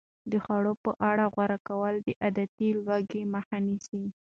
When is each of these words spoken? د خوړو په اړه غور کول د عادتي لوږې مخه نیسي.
د 0.31 0.33
خوړو 0.43 0.73
په 0.83 0.91
اړه 1.09 1.25
غور 1.33 1.51
کول 1.67 1.95
د 2.05 2.07
عادتي 2.21 2.69
لوږې 2.85 3.21
مخه 3.33 3.57
نیسي. 3.65 4.03